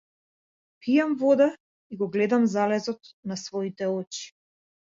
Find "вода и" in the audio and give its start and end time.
1.23-1.99